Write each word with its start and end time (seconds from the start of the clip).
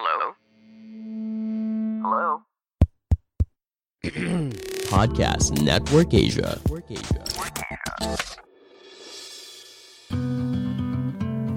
Hello? 0.00 0.32
Hello? 2.00 2.28
Podcast 4.96 5.60
Network 5.60 6.16
Asia. 6.16 6.56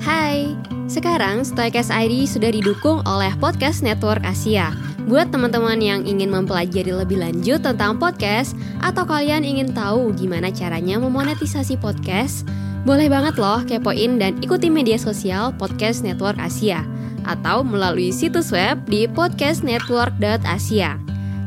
Hai, 0.03 0.59
sekarang 0.91 1.47
Stoicast 1.47 1.87
ID 1.87 2.27
sudah 2.27 2.51
didukung 2.51 2.99
oleh 3.07 3.31
Podcast 3.39 3.79
Network 3.79 4.27
Asia. 4.27 4.75
Buat 5.07 5.31
teman-teman 5.31 5.79
yang 5.79 6.03
ingin 6.03 6.27
mempelajari 6.27 6.91
lebih 6.91 7.23
lanjut 7.23 7.63
tentang 7.63 7.95
podcast 7.95 8.59
atau 8.83 9.07
kalian 9.07 9.47
ingin 9.47 9.71
tahu 9.71 10.11
gimana 10.19 10.51
caranya 10.51 10.99
memonetisasi 10.99 11.79
podcast, 11.79 12.43
boleh 12.83 13.07
banget 13.07 13.39
loh 13.39 13.63
kepoin 13.63 14.19
dan 14.19 14.35
ikuti 14.43 14.67
media 14.67 14.99
sosial 14.99 15.55
Podcast 15.55 16.03
Network 16.03 16.35
Asia 16.35 16.83
atau 17.23 17.63
melalui 17.63 18.11
situs 18.11 18.51
web 18.51 18.83
di 18.85 19.07
podcastnetwork.asia. 19.07 20.99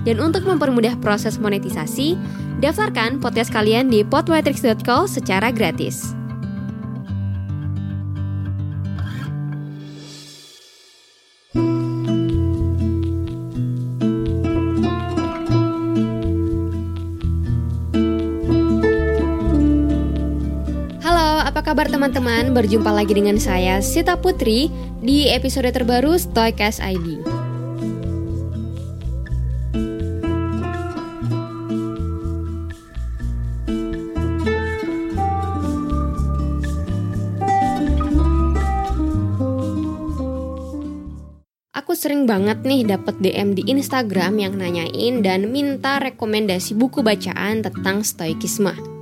Dan 0.09 0.17
untuk 0.23 0.48
mempermudah 0.48 0.97
proses 1.05 1.37
monetisasi, 1.37 2.17
daftarkan 2.65 3.21
podcast 3.21 3.53
kalian 3.53 3.93
di 3.93 4.01
podmetrics.co 4.01 5.05
secara 5.05 5.53
gratis. 5.53 6.16
Kabar 21.77 21.93
teman-teman? 21.93 22.57
Berjumpa 22.57 22.89
lagi 22.89 23.12
dengan 23.12 23.37
saya 23.37 23.84
Sita 23.84 24.17
Putri 24.17 24.73
di 25.05 25.29
episode 25.29 25.69
terbaru 25.69 26.17
Stoicast 26.17 26.80
ID. 26.80 27.21
Aku 41.77 41.93
sering 41.93 42.25
banget 42.25 42.65
nih 42.65 42.89
dapet 42.89 43.20
DM 43.20 43.53
di 43.53 43.69
Instagram 43.69 44.41
yang 44.41 44.56
nanyain 44.56 45.20
dan 45.20 45.53
minta 45.53 46.00
rekomendasi 46.00 46.72
buku 46.72 47.05
bacaan 47.05 47.61
tentang 47.61 48.00
stoikisme. 48.00 48.95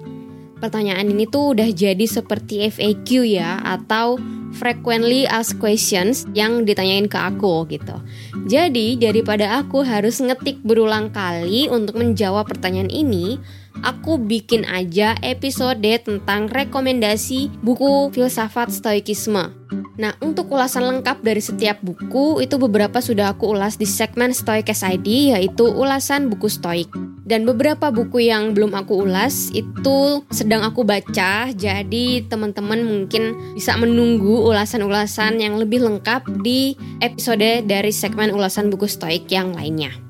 Pertanyaan 0.65 1.13
ini 1.13 1.29
tuh 1.29 1.53
udah 1.53 1.69
jadi 1.77 2.09
seperti 2.09 2.65
FAQ 2.73 3.29
ya 3.29 3.61
atau 3.69 4.17
frequently 4.57 5.29
asked 5.29 5.61
questions 5.61 6.25
yang 6.33 6.65
ditanyain 6.65 7.05
ke 7.05 7.21
aku 7.21 7.69
gitu. 7.69 8.01
Jadi 8.49 8.97
daripada 8.97 9.61
aku 9.61 9.85
harus 9.85 10.25
ngetik 10.25 10.65
berulang 10.65 11.13
kali 11.13 11.69
untuk 11.69 12.01
menjawab 12.01 12.49
pertanyaan 12.49 12.89
ini, 12.89 13.37
aku 13.85 14.17
bikin 14.17 14.65
aja 14.65 15.13
episode 15.21 15.85
tentang 16.01 16.49
rekomendasi 16.49 17.53
buku 17.61 18.09
filsafat 18.17 18.73
stoikisme. 18.73 19.53
Nah, 19.95 20.19
untuk 20.19 20.51
ulasan 20.51 20.91
lengkap 20.91 21.23
dari 21.23 21.39
setiap 21.39 21.79
buku 21.79 22.43
itu 22.43 22.59
beberapa 22.59 22.99
sudah 22.99 23.31
aku 23.31 23.55
ulas 23.55 23.79
di 23.79 23.87
segmen 23.87 24.35
Stoicast 24.35 24.83
ID 24.83 25.39
yaitu 25.39 25.71
ulasan 25.71 26.27
buku 26.27 26.51
stoik. 26.51 26.91
Dan 27.25 27.49
beberapa 27.49 27.89
buku 27.89 28.29
yang 28.29 28.53
belum 28.53 28.77
aku 28.77 29.09
ulas 29.09 29.49
itu 29.57 30.21
sedang 30.29 30.61
aku 30.61 30.85
baca, 30.85 31.49
jadi 31.57 32.05
teman-teman 32.29 32.85
mungkin 32.85 33.57
bisa 33.57 33.81
menunggu 33.81 34.45
ulasan-ulasan 34.45 35.41
yang 35.41 35.57
lebih 35.57 35.81
lengkap 35.81 36.45
di 36.45 36.77
episode 37.01 37.65
dari 37.65 37.97
segmen 37.97 38.29
ulasan 38.29 38.69
buku 38.69 38.85
stoik 38.85 39.25
yang 39.33 39.57
lainnya. 39.57 40.04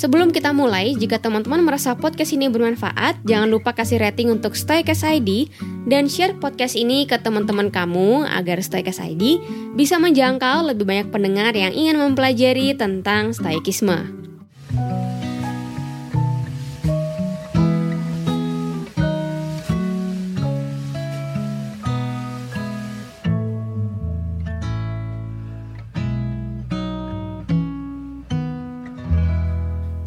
Sebelum 0.00 0.32
kita 0.32 0.56
mulai, 0.56 0.96
jika 0.96 1.20
teman-teman 1.20 1.60
merasa 1.60 1.92
podcast 1.92 2.32
ini 2.32 2.48
bermanfaat, 2.48 3.20
jangan 3.20 3.52
lupa 3.52 3.76
kasih 3.76 4.00
rating 4.00 4.32
untuk 4.32 4.56
Stoicast 4.56 5.04
ID 5.04 5.52
dan 5.84 6.08
share 6.08 6.32
podcast 6.40 6.72
ini 6.72 7.04
ke 7.04 7.20
teman-teman 7.20 7.68
kamu 7.68 8.24
agar 8.24 8.64
Stoicast 8.64 9.04
ID 9.04 9.44
bisa 9.76 10.00
menjangkau 10.00 10.72
lebih 10.72 10.88
banyak 10.88 11.12
pendengar 11.12 11.52
yang 11.52 11.76
ingin 11.76 12.00
mempelajari 12.00 12.72
tentang 12.80 13.36
stoikisme. 13.36 14.19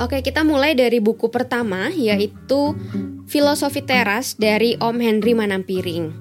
Oke, 0.03 0.19
kita 0.19 0.43
mulai 0.43 0.75
dari 0.75 0.99
buku 0.99 1.31
pertama 1.31 1.87
yaitu 1.87 2.75
Filosofi 3.23 3.79
Teras 3.79 4.35
dari 4.35 4.75
Om 4.75 4.99
Henry 4.99 5.31
Manampiring. 5.31 6.11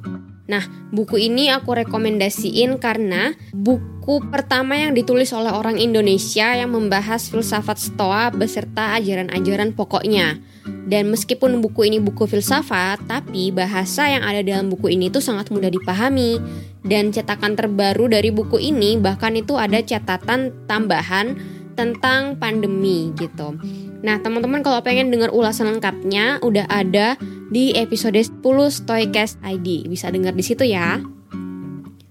Nah, 0.47 0.62
buku 0.94 1.19
ini 1.19 1.50
aku 1.50 1.75
rekomendasiin 1.75 2.78
karena 2.78 3.34
buku 3.50 4.22
pertama 4.31 4.78
yang 4.78 4.94
ditulis 4.94 5.34
oleh 5.34 5.50
orang 5.50 5.82
Indonesia 5.82 6.54
yang 6.54 6.70
membahas 6.70 7.26
filsafat 7.26 7.75
Stoa 7.82 8.31
beserta 8.31 8.94
ajaran-ajaran 9.03 9.75
pokoknya. 9.75 10.38
Dan 10.87 11.10
meskipun 11.10 11.59
buku 11.59 11.91
ini 11.91 11.99
buku 11.99 12.31
filsafat, 12.31 13.03
tapi 13.10 13.50
bahasa 13.50 14.06
yang 14.06 14.22
ada 14.22 14.47
dalam 14.47 14.70
buku 14.70 14.94
ini 14.94 15.10
tuh 15.10 15.19
sangat 15.19 15.50
mudah 15.50 15.75
dipahami. 15.75 16.38
Dan 16.87 17.10
cetakan 17.10 17.59
terbaru 17.59 18.06
dari 18.06 18.31
buku 18.31 18.62
ini 18.62 18.94
bahkan 18.94 19.34
itu 19.34 19.59
ada 19.59 19.82
catatan 19.82 20.54
tambahan 20.70 21.34
tentang 21.75 22.37
pandemi 22.37 23.10
gitu. 23.16 23.56
Nah, 24.03 24.19
teman-teman 24.19 24.60
kalau 24.60 24.83
pengen 24.83 25.15
dengar 25.15 25.31
ulasan 25.31 25.71
lengkapnya 25.71 26.43
udah 26.43 26.66
ada 26.66 27.15
di 27.53 27.72
episode 27.78 28.19
10 28.19 28.43
Stoicast 28.71 29.38
ID. 29.44 29.87
Bisa 29.87 30.11
dengar 30.11 30.34
di 30.34 30.44
situ 30.44 30.66
ya. 30.66 30.99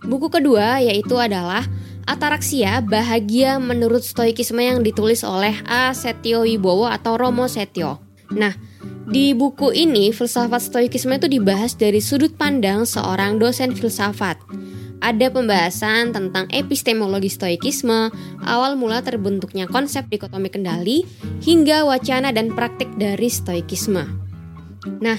Buku 0.02 0.32
kedua 0.32 0.82
yaitu 0.82 1.20
adalah 1.20 1.64
Ataraksia 2.10 2.82
Bahagia 2.82 3.62
Menurut 3.62 4.02
Stoikisme 4.02 4.60
yang 4.60 4.82
ditulis 4.82 5.22
oleh 5.22 5.54
A. 5.70 5.94
Setio 5.94 6.44
Wibowo 6.44 6.90
atau 6.90 7.16
Romo 7.20 7.46
Setio. 7.46 8.02
Nah, 8.32 8.56
di 9.12 9.36
buku 9.36 9.76
ini 9.76 10.16
filsafat 10.16 10.72
stoikisme 10.72 11.20
itu 11.20 11.28
dibahas 11.28 11.76
dari 11.76 12.00
sudut 12.00 12.32
pandang 12.40 12.88
seorang 12.88 13.36
dosen 13.44 13.76
filsafat 13.76 14.40
ada 15.02 15.28
pembahasan 15.34 16.14
tentang 16.14 16.46
epistemologi 16.54 17.28
stoikisme, 17.28 18.14
awal 18.46 18.78
mula 18.78 19.02
terbentuknya 19.02 19.66
konsep 19.66 20.06
dikotomi 20.08 20.54
kendali, 20.54 21.04
hingga 21.42 21.84
wacana 21.84 22.30
dan 22.30 22.54
praktik 22.54 22.88
dari 22.96 23.28
stoikisme. 23.28 24.06
Nah, 25.02 25.18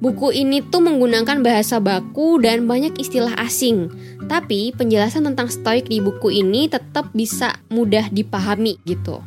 buku 0.00 0.32
ini 0.32 0.64
tuh 0.64 0.80
menggunakan 0.80 1.44
bahasa 1.44 1.78
baku 1.78 2.40
dan 2.40 2.64
banyak 2.64 2.96
istilah 2.96 3.36
asing, 3.36 3.92
tapi 4.26 4.72
penjelasan 4.72 5.28
tentang 5.28 5.52
stoik 5.52 5.86
di 5.86 6.00
buku 6.00 6.40
ini 6.40 6.66
tetap 6.72 7.12
bisa 7.12 7.60
mudah 7.68 8.08
dipahami 8.08 8.80
gitu. 8.88 9.20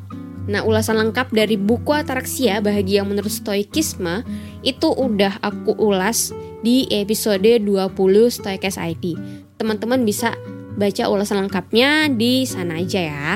Nah, 0.43 0.59
ulasan 0.67 0.99
lengkap 0.99 1.31
dari 1.31 1.55
buku 1.55 1.95
Ataraksia 1.95 2.59
Bahagia 2.59 3.07
Menurut 3.07 3.31
Stoikisme 3.31 4.27
itu 4.59 4.91
udah 4.91 5.39
aku 5.39 5.71
ulas 5.79 6.35
di 6.59 6.83
episode 6.91 7.63
20 7.63 7.95
Stoikes 8.27 8.75
ID 8.75 9.15
teman-teman 9.57 10.01
bisa 10.03 10.33
baca 10.73 11.09
ulasan 11.09 11.45
lengkapnya 11.45 12.09
di 12.09 12.45
sana 12.49 12.81
aja 12.81 13.01
ya. 13.01 13.29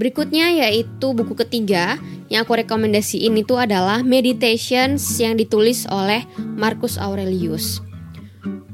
Berikutnya 0.00 0.48
yaitu 0.64 1.12
buku 1.12 1.36
ketiga 1.36 2.00
yang 2.32 2.48
aku 2.48 2.56
rekomendasiin 2.56 3.36
itu 3.36 3.58
adalah 3.60 4.00
Meditations 4.00 5.02
yang 5.20 5.36
ditulis 5.36 5.84
oleh 5.92 6.24
Marcus 6.38 6.96
Aurelius. 6.96 7.84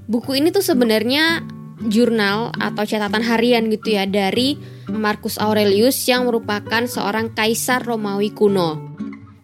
Buku 0.06 0.38
ini 0.38 0.54
tuh 0.54 0.62
sebenarnya 0.62 1.42
jurnal 1.90 2.54
atau 2.54 2.86
catatan 2.86 3.26
harian 3.26 3.66
gitu 3.74 3.98
ya 3.98 4.06
dari 4.06 4.54
Marcus 4.86 5.34
Aurelius 5.42 5.98
yang 6.06 6.30
merupakan 6.30 6.86
seorang 6.86 7.34
kaisar 7.34 7.82
Romawi 7.82 8.30
kuno. 8.30 8.94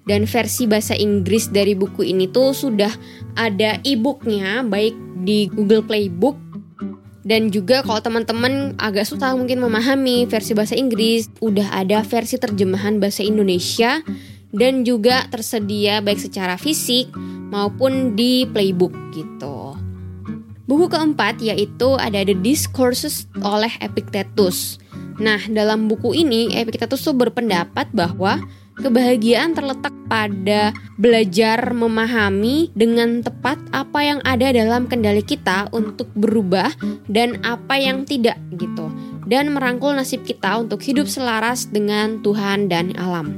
Dan 0.03 0.27
versi 0.27 0.67
bahasa 0.67 0.99
Inggris 0.99 1.51
dari 1.51 1.79
buku 1.79 2.03
ini 2.03 2.27
tuh 2.27 2.51
sudah 2.51 2.91
ada 3.39 3.79
e-booknya 3.87 4.67
baik 4.67 4.95
di 5.23 5.47
Google 5.47 5.87
Playbook 5.87 6.42
dan 7.23 7.55
juga 7.55 7.87
kalau 7.87 8.03
teman-teman 8.03 8.75
agak 8.83 9.07
susah 9.07 9.39
mungkin 9.39 9.63
memahami 9.63 10.27
versi 10.27 10.59
bahasa 10.59 10.75
Inggris, 10.75 11.31
udah 11.39 11.71
ada 11.71 12.03
versi 12.03 12.35
terjemahan 12.35 12.99
bahasa 12.99 13.23
Indonesia 13.23 14.03
dan 14.51 14.83
juga 14.83 15.25
tersedia 15.31 16.03
baik 16.03 16.19
secara 16.19 16.59
fisik 16.59 17.15
maupun 17.55 18.19
di 18.19 18.45
playbook 18.51 18.93
gitu. 19.15 19.79
Buku 20.67 20.87
keempat 20.91 21.43
yaitu 21.43 21.95
ada 21.99 22.23
The 22.23 22.35
Discourses 22.39 23.31
oleh 23.43 23.71
Epictetus. 23.79 24.83
Nah, 25.21 25.39
dalam 25.47 25.87
buku 25.87 26.17
ini 26.17 26.51
Epictetus 26.59 27.05
tuh 27.07 27.15
berpendapat 27.15 27.91
bahwa 27.95 28.41
Kebahagiaan 28.73 29.53
terletak 29.53 29.93
pada 30.09 30.73
belajar 30.97 31.77
memahami 31.77 32.73
dengan 32.73 33.21
tepat 33.21 33.61
apa 33.69 34.01
yang 34.01 34.21
ada 34.25 34.49
dalam 34.49 34.89
kendali 34.89 35.21
kita 35.21 35.69
untuk 35.77 36.09
berubah 36.17 36.73
dan 37.05 37.37
apa 37.45 37.77
yang 37.77 38.09
tidak 38.09 38.41
gitu. 38.57 38.89
dan 39.23 39.55
merangkul 39.55 39.95
nasib 39.95 40.27
kita 40.27 40.59
untuk 40.59 40.83
hidup 40.83 41.07
selaras 41.07 41.71
dengan 41.71 42.21
Tuhan 42.27 42.67
dan 42.67 42.91
alam. 42.99 43.33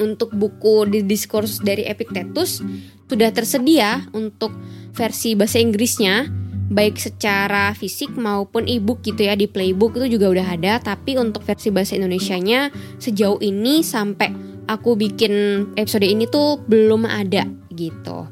Untuk 0.00 0.32
buku 0.32 0.88
di 0.88 1.04
diskursus 1.04 1.60
dari 1.60 1.84
Epictetus 1.84 2.64
sudah 3.06 3.30
tersedia 3.30 4.08
untuk 4.16 4.50
versi 4.96 5.36
bahasa 5.36 5.60
Inggrisnya 5.60 6.26
baik 6.66 6.98
secara 6.98 7.70
fisik 7.78 8.10
maupun 8.18 8.66
e-book 8.66 9.02
gitu 9.06 9.22
ya 9.26 9.38
di 9.38 9.46
playbook 9.46 9.94
itu 10.02 10.18
juga 10.18 10.34
udah 10.34 10.46
ada 10.58 10.72
tapi 10.82 11.14
untuk 11.14 11.46
versi 11.46 11.70
bahasa 11.70 11.94
Indonesianya 11.94 12.74
sejauh 12.98 13.38
ini 13.38 13.86
sampai 13.86 14.34
aku 14.66 14.98
bikin 14.98 15.66
episode 15.78 16.06
ini 16.06 16.26
tuh 16.26 16.58
belum 16.66 17.06
ada 17.06 17.46
gitu. 17.70 18.26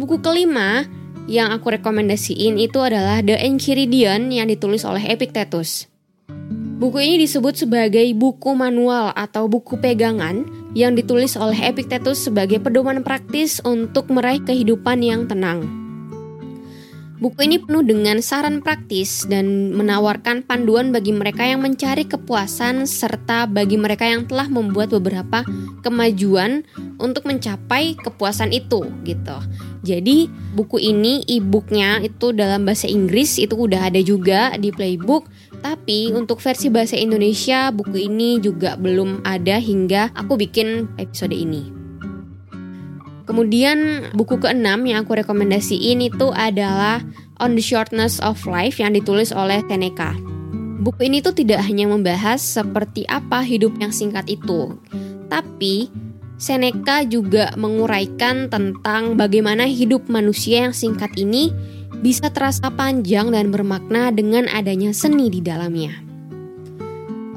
Buku 0.00 0.24
kelima 0.24 0.88
yang 1.28 1.52
aku 1.52 1.76
rekomendasiin 1.76 2.56
itu 2.56 2.80
adalah 2.80 3.20
The 3.20 3.36
Enchiridion 3.36 4.32
yang 4.32 4.48
ditulis 4.48 4.82
oleh 4.88 5.04
Epictetus. 5.12 5.86
Buku 6.80 6.96
ini 6.96 7.28
disebut 7.28 7.60
sebagai 7.60 8.08
buku 8.16 8.56
manual 8.56 9.12
atau 9.12 9.44
buku 9.52 9.76
pegangan 9.76 10.48
yang 10.72 10.96
ditulis 10.96 11.36
oleh 11.36 11.68
Epictetus 11.68 12.24
sebagai 12.24 12.56
pedoman 12.56 13.04
praktis 13.04 13.60
untuk 13.60 14.08
meraih 14.08 14.40
kehidupan 14.40 15.04
yang 15.04 15.28
tenang. 15.28 15.79
Buku 17.20 17.44
ini 17.44 17.60
penuh 17.60 17.84
dengan 17.84 18.24
saran 18.24 18.64
praktis 18.64 19.28
dan 19.28 19.76
menawarkan 19.76 20.40
panduan 20.40 20.88
bagi 20.88 21.12
mereka 21.12 21.44
yang 21.44 21.60
mencari 21.60 22.08
kepuasan 22.08 22.88
serta 22.88 23.44
bagi 23.44 23.76
mereka 23.76 24.08
yang 24.08 24.24
telah 24.24 24.48
membuat 24.48 24.88
beberapa 24.88 25.44
kemajuan 25.84 26.64
untuk 26.96 27.28
mencapai 27.28 27.92
kepuasan 28.00 28.56
itu 28.56 28.88
gitu. 29.04 29.36
Jadi 29.84 30.32
buku 30.56 30.80
ini 30.80 31.20
e-booknya 31.28 32.00
itu 32.00 32.32
dalam 32.32 32.64
bahasa 32.64 32.88
Inggris 32.88 33.36
itu 33.36 33.52
udah 33.52 33.92
ada 33.92 34.00
juga 34.00 34.56
di 34.56 34.72
playbook 34.72 35.28
tapi 35.60 36.08
untuk 36.16 36.40
versi 36.40 36.72
bahasa 36.72 36.96
Indonesia 36.96 37.68
buku 37.68 38.08
ini 38.08 38.40
juga 38.40 38.80
belum 38.80 39.28
ada 39.28 39.60
hingga 39.60 40.16
aku 40.16 40.40
bikin 40.40 40.88
episode 40.96 41.36
ini. 41.36 41.79
Kemudian 43.30 44.10
buku 44.10 44.42
keenam 44.42 44.82
yang 44.90 45.06
aku 45.06 45.14
rekomendasiin 45.22 46.02
itu 46.02 46.34
adalah 46.34 46.98
On 47.38 47.54
the 47.54 47.62
Shortness 47.62 48.18
of 48.18 48.42
Life 48.42 48.82
yang 48.82 48.90
ditulis 48.90 49.30
oleh 49.30 49.62
Seneca. 49.70 50.18
Buku 50.82 51.06
ini 51.06 51.22
tuh 51.22 51.38
tidak 51.38 51.62
hanya 51.62 51.86
membahas 51.86 52.42
seperti 52.42 53.06
apa 53.06 53.46
hidup 53.46 53.78
yang 53.78 53.94
singkat 53.94 54.26
itu, 54.26 54.74
tapi 55.30 55.86
Seneca 56.42 57.06
juga 57.06 57.54
menguraikan 57.54 58.50
tentang 58.50 59.14
bagaimana 59.14 59.62
hidup 59.70 60.10
manusia 60.10 60.66
yang 60.66 60.74
singkat 60.74 61.14
ini 61.14 61.54
bisa 62.02 62.34
terasa 62.34 62.66
panjang 62.66 63.30
dan 63.30 63.54
bermakna 63.54 64.10
dengan 64.10 64.50
adanya 64.50 64.90
seni 64.90 65.30
di 65.30 65.38
dalamnya 65.38 66.09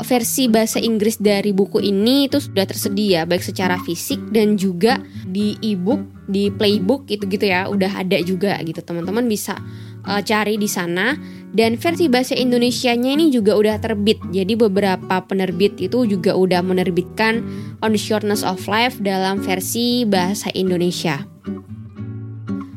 versi 0.03 0.51
bahasa 0.51 0.77
Inggris 0.77 1.17
dari 1.17 1.55
buku 1.55 1.79
ini 1.79 2.27
itu 2.27 2.37
sudah 2.37 2.67
tersedia 2.67 3.25
baik 3.25 3.41
secara 3.41 3.79
fisik 3.81 4.19
dan 4.29 4.59
juga 4.59 5.01
di 5.25 5.57
e-book, 5.63 6.03
di 6.29 6.51
playbook 6.53 7.09
gitu-gitu 7.09 7.49
ya, 7.49 7.65
udah 7.71 8.03
ada 8.03 8.19
juga 8.21 8.59
gitu. 8.61 8.83
Teman-teman 8.83 9.25
bisa 9.25 9.57
uh, 10.05 10.21
cari 10.21 10.59
di 10.59 10.67
sana 10.67 11.15
dan 11.53 11.79
versi 11.79 12.11
bahasa 12.11 12.35
Indonesianya 12.35 13.15
ini 13.15 13.31
juga 13.31 13.55
udah 13.55 13.79
terbit. 13.79 14.19
Jadi 14.29 14.53
beberapa 14.59 15.23
penerbit 15.25 15.79
itu 15.79 16.05
juga 16.05 16.35
udah 16.35 16.61
menerbitkan 16.61 17.41
On 17.81 17.91
the 17.91 17.99
Shortness 17.99 18.43
of 18.45 18.63
Life 18.69 18.99
dalam 19.01 19.41
versi 19.41 20.03
bahasa 20.03 20.51
Indonesia. 20.53 21.23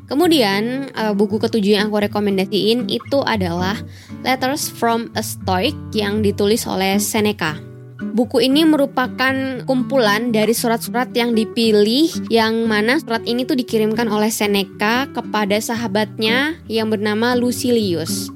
Kemudian 0.07 0.95
uh, 0.95 1.11
buku 1.11 1.43
ketujuh 1.43 1.83
yang 1.83 1.91
aku 1.91 1.99
rekomendasiin 2.07 2.87
itu 2.87 3.19
adalah 3.27 3.75
Letters 4.23 4.71
from 4.71 5.11
a 5.19 5.23
Stoic 5.23 5.75
yang 5.91 6.23
ditulis 6.23 6.63
oleh 6.67 7.03
Seneca. 7.03 7.59
Buku 7.97 8.41
ini 8.45 8.65
merupakan 8.65 9.35
kumpulan 9.67 10.33
dari 10.33 10.57
surat-surat 10.57 11.13
yang 11.13 11.37
dipilih 11.37 12.09
yang 12.33 12.65
mana 12.65 12.97
surat 13.03 13.25
ini 13.27 13.45
tuh 13.45 13.59
dikirimkan 13.59 14.09
oleh 14.09 14.31
Seneca 14.33 15.11
kepada 15.11 15.59
sahabatnya 15.59 16.61
yang 16.71 16.89
bernama 16.89 17.37
Lucilius. 17.37 18.33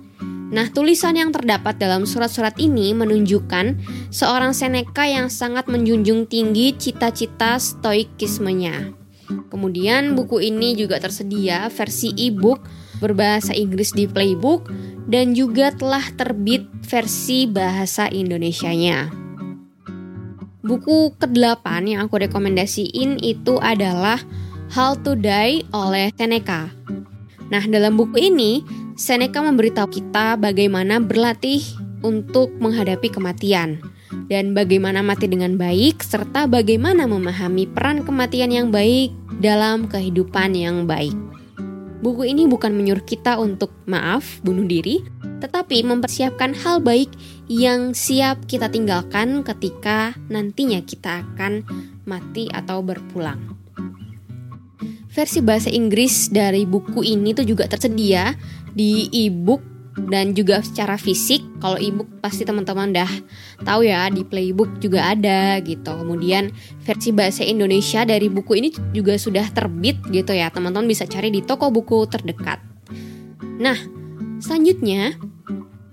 Nah, 0.50 0.66
tulisan 0.74 1.14
yang 1.14 1.30
terdapat 1.30 1.78
dalam 1.78 2.02
surat-surat 2.02 2.58
ini 2.58 2.90
menunjukkan 2.90 3.78
seorang 4.10 4.50
Seneca 4.50 5.06
yang 5.06 5.30
sangat 5.30 5.70
menjunjung 5.70 6.26
tinggi 6.26 6.74
cita-cita 6.74 7.54
stoikismenya. 7.56 8.99
Kemudian 9.50 10.14
buku 10.18 10.42
ini 10.42 10.74
juga 10.74 10.98
tersedia 10.98 11.70
versi 11.70 12.14
e-book 12.14 12.64
berbahasa 13.00 13.56
Inggris 13.56 13.90
di 13.96 14.04
Playbook 14.06 14.68
dan 15.08 15.32
juga 15.32 15.72
telah 15.74 16.04
terbit 16.14 16.68
versi 16.84 17.48
bahasa 17.48 18.06
Indonesianya. 18.06 19.10
Buku 20.60 21.16
ke-8 21.18 21.66
yang 21.88 22.06
aku 22.06 22.20
rekomendasiin 22.20 23.18
itu 23.24 23.58
adalah 23.58 24.20
How 24.70 24.94
to 25.02 25.18
Die 25.18 25.66
oleh 25.74 26.14
Seneca. 26.14 26.70
Nah, 27.50 27.64
dalam 27.66 27.98
buku 27.98 28.30
ini 28.30 28.62
Seneca 28.94 29.42
memberitahu 29.42 29.90
kita 29.90 30.38
bagaimana 30.38 31.02
berlatih 31.02 31.64
untuk 32.06 32.54
menghadapi 32.60 33.10
kematian 33.10 33.82
dan 34.30 34.52
bagaimana 34.54 35.02
mati 35.02 35.30
dengan 35.30 35.54
baik 35.54 36.02
serta 36.02 36.50
bagaimana 36.50 37.06
memahami 37.06 37.70
peran 37.70 38.02
kematian 38.02 38.50
yang 38.50 38.68
baik 38.74 39.14
dalam 39.38 39.86
kehidupan 39.86 40.54
yang 40.54 40.84
baik. 40.84 41.14
Buku 42.00 42.24
ini 42.24 42.48
bukan 42.48 42.72
menyuruh 42.72 43.04
kita 43.04 43.36
untuk 43.36 43.76
maaf, 43.84 44.40
bunuh 44.40 44.64
diri, 44.64 45.04
tetapi 45.44 45.84
mempersiapkan 45.84 46.56
hal 46.56 46.80
baik 46.80 47.12
yang 47.48 47.92
siap 47.92 48.48
kita 48.48 48.72
tinggalkan 48.72 49.44
ketika 49.44 50.16
nantinya 50.32 50.80
kita 50.80 51.20
akan 51.20 51.64
mati 52.08 52.48
atau 52.48 52.80
berpulang. 52.80 53.60
Versi 55.10 55.42
bahasa 55.42 55.68
Inggris 55.68 56.30
dari 56.30 56.64
buku 56.64 57.02
ini 57.02 57.34
tuh 57.34 57.44
juga 57.44 57.66
tersedia 57.66 58.32
di 58.70 59.10
e-book 59.10 59.69
dan 60.08 60.32
juga 60.32 60.64
secara 60.64 60.96
fisik 60.96 61.42
kalau 61.60 61.76
ebook 61.76 62.08
pasti 62.24 62.46
teman-teman 62.46 62.94
dah 62.94 63.10
tahu 63.66 63.84
ya 63.84 64.08
di 64.08 64.24
playbook 64.24 64.80
juga 64.80 65.12
ada 65.12 65.60
gitu. 65.60 65.92
Kemudian 65.92 66.54
versi 66.86 67.10
bahasa 67.12 67.44
Indonesia 67.44 68.06
dari 68.08 68.32
buku 68.32 68.52
ini 68.56 68.68
juga 68.94 69.18
sudah 69.20 69.44
terbit 69.52 70.00
gitu 70.08 70.32
ya. 70.32 70.48
Teman-teman 70.48 70.88
bisa 70.88 71.04
cari 71.04 71.28
di 71.28 71.44
toko 71.44 71.68
buku 71.68 72.08
terdekat. 72.08 72.62
Nah 73.60 73.76
selanjutnya 74.40 75.18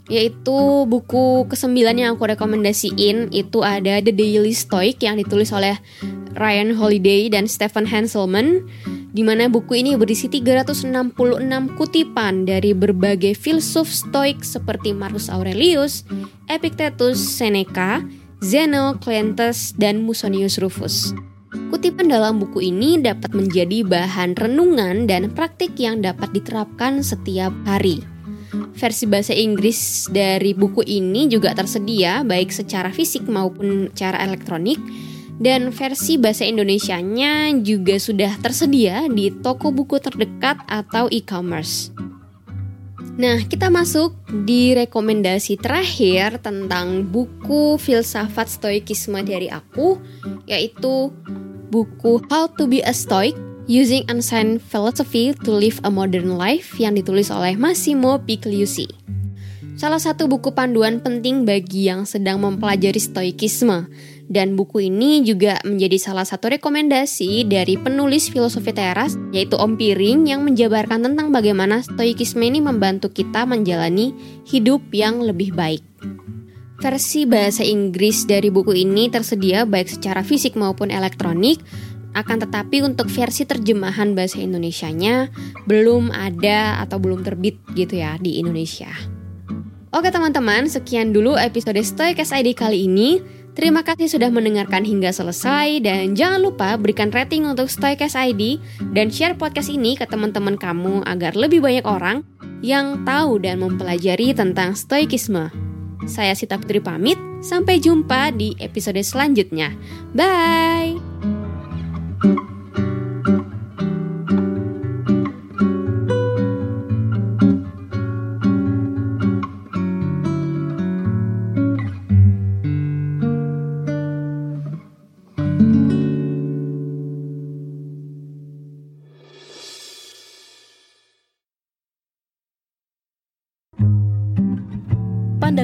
yaitu 0.07 0.87
buku 0.87 1.43
kesembilan 1.51 1.99
yang 1.99 2.09
aku 2.15 2.31
rekomendasiin 2.31 3.35
itu 3.35 3.59
ada 3.59 3.99
The 3.99 4.15
Daily 4.15 4.55
Stoic 4.55 5.03
yang 5.03 5.19
ditulis 5.19 5.51
oleh 5.51 5.75
Ryan 6.37 6.79
Holiday 6.79 7.27
dan 7.27 7.49
Stephen 7.49 7.83
Hanselman 7.83 8.63
di 9.11 9.23
mana 9.23 9.47
buku 9.47 9.79
ini 9.79 9.95
berisi 9.95 10.27
366 10.27 10.91
kutipan 11.79 12.43
dari 12.43 12.75
berbagai 12.75 13.33
filsuf 13.37 13.87
stoik 13.87 14.43
seperti 14.43 14.91
Marcus 14.91 15.31
Aurelius, 15.31 16.03
Epictetus, 16.51 17.17
Seneca, 17.17 18.03
Zeno, 18.43 18.99
Cleanthes, 18.99 19.73
dan 19.79 20.03
Musonius 20.03 20.59
Rufus. 20.59 21.15
Kutipan 21.71 22.11
dalam 22.11 22.39
buku 22.43 22.69
ini 22.69 22.99
dapat 22.99 23.31
menjadi 23.33 23.83
bahan 23.87 24.35
renungan 24.35 25.07
dan 25.07 25.31
praktik 25.31 25.75
yang 25.79 26.03
dapat 26.03 26.31
diterapkan 26.35 27.01
setiap 27.01 27.51
hari. 27.65 28.03
Versi 28.77 29.09
bahasa 29.09 29.33
Inggris 29.33 30.07
dari 30.07 30.53
buku 30.53 30.85
ini 30.85 31.27
juga 31.27 31.51
tersedia 31.57 32.21
baik 32.21 32.53
secara 32.53 32.93
fisik 32.93 33.25
maupun 33.25 33.89
secara 33.91 34.23
elektronik 34.23 34.77
dan 35.37 35.69
versi 35.69 36.17
bahasa 36.17 36.45
Indonesianya 36.45 37.53
juga 37.61 38.01
sudah 38.01 38.37
tersedia 38.41 39.05
di 39.05 39.29
toko 39.29 39.69
buku 39.69 40.01
terdekat 40.01 40.61
atau 40.65 41.05
e-commerce. 41.13 41.93
Nah, 43.17 43.41
kita 43.49 43.73
masuk 43.73 44.13
di 44.45 44.77
rekomendasi 44.77 45.57
terakhir 45.57 46.37
tentang 46.37 47.01
buku 47.01 47.81
filsafat 47.81 48.45
stoikisme 48.45 49.17
dari 49.25 49.49
aku, 49.49 49.97
yaitu 50.45 51.09
buku 51.73 52.21
How 52.29 52.45
to 52.53 52.69
be 52.69 52.85
a 52.85 52.93
Stoic 52.93 53.33
Using 53.65 54.05
Ancient 54.05 54.61
Philosophy 54.61 55.33
to 55.43 55.49
Live 55.49 55.81
a 55.81 55.89
Modern 55.89 56.37
Life 56.37 56.77
yang 56.77 56.93
ditulis 56.93 57.33
oleh 57.33 57.57
Massimo 57.57 58.21
Pigliucci. 58.21 58.85
Salah 59.77 60.01
satu 60.01 60.25
buku 60.25 60.53
panduan 60.53 61.01
penting 61.01 61.45
bagi 61.45 61.85
yang 61.89 62.05
sedang 62.05 62.41
mempelajari 62.41 62.97
stoikisme 62.97 63.85
dan 64.27 64.59
buku 64.59 64.91
ini 64.91 65.23
juga 65.23 65.59
menjadi 65.63 65.95
salah 65.99 66.27
satu 66.27 66.51
rekomendasi 66.51 67.47
dari 67.47 67.79
penulis 67.79 68.27
filosofi 68.27 68.75
teras 68.75 69.15
yaitu 69.31 69.55
Om 69.55 69.79
Piring 69.79 70.27
yang 70.27 70.43
menjabarkan 70.43 71.03
tentang 71.03 71.31
bagaimana 71.31 71.79
stoikisme 71.79 72.43
ini 72.43 72.59
membantu 72.59 73.11
kita 73.11 73.47
menjalani 73.47 74.11
hidup 74.43 74.83
yang 74.91 75.23
lebih 75.23 75.55
baik. 75.55 75.83
Versi 76.77 77.25
bahasa 77.25 77.65
Inggris 77.65 78.29
dari 78.29 78.53
buku 78.53 78.75
ini 78.77 79.09
tersedia 79.09 79.65
baik 79.65 79.89
secara 79.89 80.21
fisik 80.21 80.53
maupun 80.53 80.93
elektronik, 80.93 81.57
akan 82.13 82.37
tetapi 82.45 82.85
untuk 82.85 83.09
versi 83.09 83.49
terjemahan 83.49 84.13
bahasa 84.13 84.37
Indonesianya 84.37 85.33
belum 85.65 86.13
ada 86.13 86.77
atau 86.85 87.01
belum 87.01 87.25
terbit 87.25 87.57
gitu 87.73 87.97
ya 87.97 88.21
di 88.21 88.37
Indonesia. 88.37 88.89
Oke 89.97 90.13
teman-teman, 90.13 90.69
sekian 90.69 91.09
dulu 91.09 91.33
episode 91.39 91.79
Stoikas 91.81 92.29
ID 92.29 92.53
kali 92.53 92.85
ini. 92.85 93.23
Terima 93.57 93.81
kasih 93.81 94.05
sudah 94.05 94.29
mendengarkan 94.29 94.85
hingga 94.85 95.09
selesai 95.09 95.81
dan 95.81 96.13
jangan 96.13 96.45
lupa 96.45 96.77
berikan 96.77 97.09
rating 97.09 97.49
untuk 97.49 97.73
Stoikas 97.73 98.13
ID 98.13 98.61
dan 98.93 99.09
share 99.09 99.33
podcast 99.33 99.73
ini 99.73 99.97
ke 99.97 100.05
teman-teman 100.05 100.61
kamu 100.61 101.01
agar 101.09 101.33
lebih 101.33 101.65
banyak 101.65 101.81
orang 101.81 102.21
yang 102.61 103.01
tahu 103.01 103.41
dan 103.41 103.57
mempelajari 103.57 104.37
tentang 104.37 104.77
stoikisme. 104.77 105.49
Saya 106.05 106.37
Sita 106.37 106.61
Putri 106.61 106.77
pamit, 106.77 107.17
sampai 107.41 107.81
jumpa 107.81 108.29
di 108.37 108.53
episode 108.61 109.01
selanjutnya. 109.01 109.73
Bye! 110.13 111.06